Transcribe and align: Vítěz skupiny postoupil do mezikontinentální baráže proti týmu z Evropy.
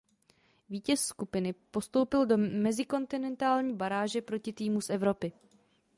Vítěz 0.69 1.01
skupiny 1.05 1.53
postoupil 1.53 2.25
do 2.25 2.37
mezikontinentální 2.37 3.73
baráže 3.75 4.21
proti 4.21 4.53
týmu 4.53 4.81
z 4.81 4.89
Evropy. 4.89 5.31